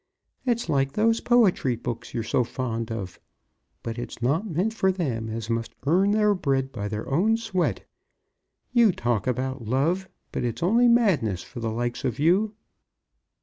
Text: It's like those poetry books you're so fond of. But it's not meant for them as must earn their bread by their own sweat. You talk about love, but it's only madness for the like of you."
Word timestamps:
It's 0.47 0.67
like 0.67 0.93
those 0.93 1.19
poetry 1.21 1.75
books 1.75 2.11
you're 2.11 2.23
so 2.23 2.43
fond 2.43 2.91
of. 2.91 3.19
But 3.83 3.99
it's 3.99 4.19
not 4.19 4.49
meant 4.49 4.73
for 4.73 4.91
them 4.91 5.29
as 5.29 5.47
must 5.47 5.75
earn 5.85 6.09
their 6.09 6.33
bread 6.33 6.71
by 6.71 6.87
their 6.87 7.07
own 7.07 7.37
sweat. 7.37 7.85
You 8.71 8.91
talk 8.93 9.27
about 9.27 9.67
love, 9.67 10.09
but 10.31 10.43
it's 10.43 10.63
only 10.63 10.87
madness 10.87 11.43
for 11.43 11.59
the 11.59 11.69
like 11.69 12.03
of 12.03 12.17
you." 12.17 12.55